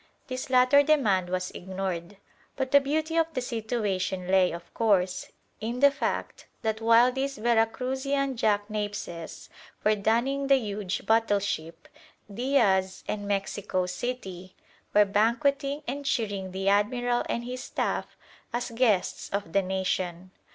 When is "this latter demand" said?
0.29-1.29